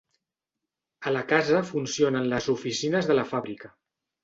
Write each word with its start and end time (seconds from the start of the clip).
A 1.09 1.13
la 1.17 1.21
casa 1.33 1.61
funcionen 1.73 2.27
les 2.33 2.49
oficines 2.57 3.13
de 3.13 3.21
la 3.21 3.29
fàbrica. 3.37 3.75